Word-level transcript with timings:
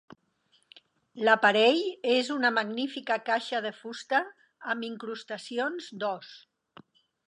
L'aparell 1.27 1.81
és 2.15 2.33
una 2.37 2.51
magnífica 2.57 3.19
caixa 3.29 3.63
de 3.69 3.75
fusta 3.83 4.25
amb 4.75 4.91
incrustacions 4.93 5.97
d'os. 6.05 6.37